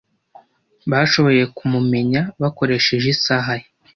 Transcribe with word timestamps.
Bashoboye 0.91 1.43
kumumenya 1.57 2.21
bakoresheje 2.41 3.07
isaha 3.15 3.51
ye. 3.59 3.67